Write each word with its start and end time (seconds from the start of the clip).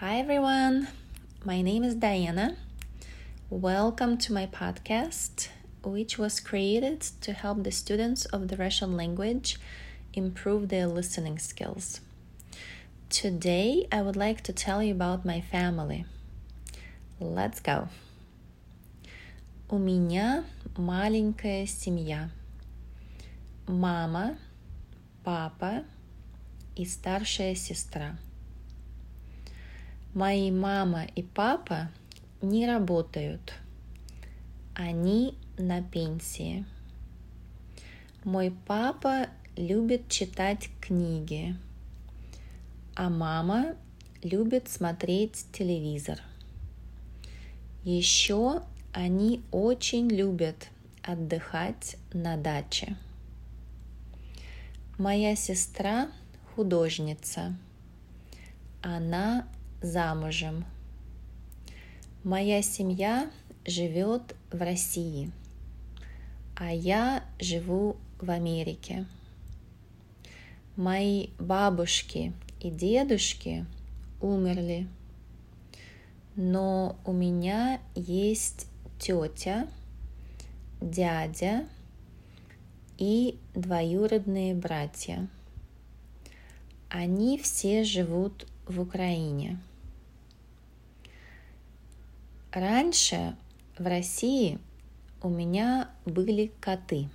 Hi 0.00 0.18
everyone, 0.18 0.88
my 1.44 1.60
name 1.60 1.84
is 1.84 1.94
Diana. 1.94 2.56
Welcome 3.50 4.16
to 4.18 4.32
my 4.32 4.46
podcast, 4.46 5.48
which 5.82 6.18
was 6.18 6.40
created 6.40 7.02
to 7.20 7.32
help 7.32 7.62
the 7.62 7.70
students 7.70 8.24
of 8.24 8.48
the 8.48 8.56
Russian 8.56 8.96
language 8.96 9.58
improve 10.14 10.68
their 10.68 10.86
listening 10.86 11.38
skills. 11.38 12.00
Today, 13.10 13.86
I 13.92 14.02
would 14.02 14.16
like 14.16 14.40
to 14.44 14.52
tell 14.52 14.82
you 14.82 14.92
about 14.92 15.24
my 15.24 15.40
family. 15.40 16.06
Let's 17.20 17.60
go. 17.60 17.88
У 19.68 19.78
меня 19.78 20.44
маленькая 20.76 21.66
семья. 21.66 22.30
Мама, 23.66 24.38
папа 25.22 25.84
и 26.74 26.84
старшая 26.84 27.54
сестра. 27.54 28.18
Мои 30.15 30.49
мама 30.49 31.03
и 31.03 31.23
папа 31.23 31.91
не 32.41 32.65
работают. 32.65 33.53
Они 34.73 35.37
на 35.57 35.83
пенсии. 35.83 36.65
Мой 38.23 38.55
папа 38.65 39.27
любит 39.57 40.07
читать 40.07 40.69
книги, 40.79 41.57
а 42.95 43.09
мама 43.09 43.75
любит 44.23 44.69
смотреть 44.69 45.47
телевизор. 45.51 46.21
Еще 47.83 48.61
они 48.93 49.43
очень 49.51 50.07
любят 50.07 50.69
отдыхать 51.03 51.97
на 52.13 52.37
даче. 52.37 52.95
Моя 54.97 55.35
сестра 55.35 56.07
художница. 56.55 57.53
Она 58.81 59.45
замужем. 59.81 60.65
Моя 62.23 62.61
семья 62.61 63.29
живет 63.65 64.35
в 64.51 64.59
России, 64.61 65.31
а 66.55 66.73
я 66.73 67.23
живу 67.39 67.97
в 68.19 68.31
Америке. 68.31 69.05
Мои 70.75 71.29
бабушки 71.39 72.33
и 72.59 72.69
дедушки 72.69 73.65
умерли, 74.21 74.87
но 76.35 76.97
у 77.05 77.13
меня 77.13 77.79
есть 77.95 78.67
тетя, 78.99 79.67
дядя 80.81 81.65
и 82.97 83.37
двоюродные 83.53 84.55
братья. 84.55 85.27
Они 86.89 87.37
все 87.37 87.83
живут 87.83 88.47
в 88.67 88.79
Украине. 88.81 89.59
Раньше 92.51 93.35
в 93.77 93.85
России 93.85 94.59
у 95.21 95.29
меня 95.29 95.89
были 96.05 96.51
коты. 96.59 97.09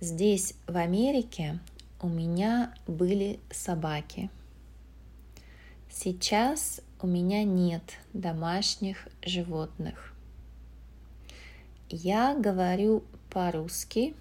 Здесь, 0.00 0.54
в 0.66 0.76
Америке, 0.76 1.58
у 2.00 2.08
меня 2.08 2.74
были 2.86 3.40
собаки. 3.50 4.30
Сейчас 5.90 6.80
у 7.00 7.06
меня 7.06 7.44
нет 7.44 7.98
домашних 8.12 9.08
животных. 9.24 10.14
Я 11.88 12.34
говорю 12.34 13.04
по-русски 13.30 14.14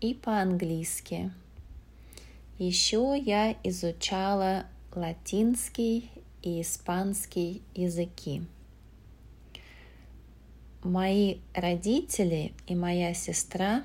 и 0.00 0.14
по-английски. 0.14 1.32
Еще 2.58 3.18
я 3.18 3.56
изучала 3.64 4.66
латинский 4.94 6.10
и 6.42 6.60
испанский 6.60 7.62
языки. 7.74 8.42
Мои 10.82 11.38
родители 11.54 12.52
и 12.66 12.74
моя 12.74 13.14
сестра 13.14 13.84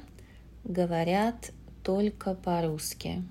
говорят 0.64 1.52
только 1.84 2.34
по-русски. 2.34 3.24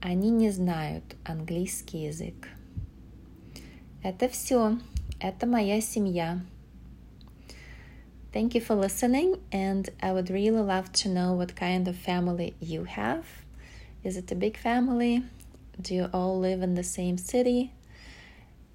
Они 0.00 0.30
не 0.30 0.50
знают 0.50 1.04
английский 1.24 2.04
язык. 2.04 2.48
Это 4.02 4.28
все. 4.28 4.78
Это 5.20 5.46
моя 5.46 5.80
семья. 5.80 6.40
Thank 8.32 8.54
you 8.54 8.60
for 8.60 8.76
listening, 8.76 9.40
and 9.50 9.88
I 10.00 10.12
would 10.12 10.28
really 10.28 10.60
love 10.60 10.92
to 10.92 11.08
know 11.08 11.32
what 11.34 11.56
kind 11.56 11.88
of 11.88 11.96
family 11.96 12.54
you 12.60 12.84
have. 12.84 13.24
Is 14.04 14.16
it 14.16 14.30
a 14.30 14.34
big 14.34 14.56
family? 14.58 15.24
Do 15.81 15.95
you 15.95 16.09
all 16.13 16.39
live 16.39 16.61
in 16.61 16.75
the 16.75 16.83
same 16.83 17.17
city? 17.17 17.71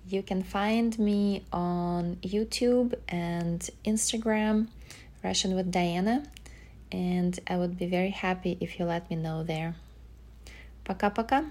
You 0.08 0.22
can 0.22 0.42
find 0.42 0.98
me 0.98 1.44
on 1.52 2.16
YouTube 2.22 2.94
and 3.08 3.68
Instagram, 3.84 4.68
Russian 5.22 5.54
with 5.54 5.70
Diana, 5.70 6.24
and 6.92 7.38
I 7.46 7.56
would 7.56 7.76
be 7.76 7.86
very 7.86 8.10
happy 8.10 8.56
if 8.60 8.78
you 8.78 8.84
let 8.84 9.10
me 9.10 9.16
know 9.16 9.42
there. 9.42 9.74
Пока-пока. 10.84 11.44